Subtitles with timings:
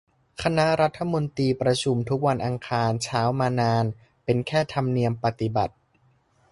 [0.43, 3.85] คณะรัฐมนตรี ประชุมทุกวันอังคารเช้ามานาน
[4.23, 5.73] เป็นแค่ธรรมเนียมปฏิบัติ